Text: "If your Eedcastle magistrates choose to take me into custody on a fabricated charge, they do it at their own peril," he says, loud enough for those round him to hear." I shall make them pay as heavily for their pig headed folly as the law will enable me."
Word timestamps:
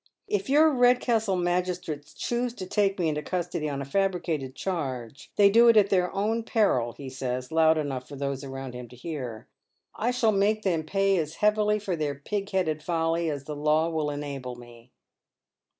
"If 0.27 0.49
your 0.49 0.73
Eedcastle 0.73 1.37
magistrates 1.39 2.15
choose 2.15 2.55
to 2.55 2.65
take 2.65 2.97
me 2.97 3.07
into 3.07 3.21
custody 3.21 3.69
on 3.69 3.83
a 3.83 3.85
fabricated 3.85 4.55
charge, 4.55 5.31
they 5.35 5.51
do 5.51 5.67
it 5.67 5.77
at 5.77 5.91
their 5.91 6.11
own 6.11 6.41
peril," 6.41 6.93
he 6.93 7.07
says, 7.07 7.51
loud 7.51 7.77
enough 7.77 8.07
for 8.09 8.15
those 8.15 8.43
round 8.43 8.73
him 8.73 8.87
to 8.87 8.95
hear." 8.95 9.47
I 9.95 10.09
shall 10.09 10.31
make 10.31 10.63
them 10.63 10.81
pay 10.85 11.19
as 11.19 11.35
heavily 11.35 11.77
for 11.77 11.95
their 11.95 12.15
pig 12.15 12.49
headed 12.49 12.81
folly 12.81 13.29
as 13.29 13.43
the 13.43 13.55
law 13.55 13.89
will 13.89 14.09
enable 14.09 14.55
me." 14.55 14.91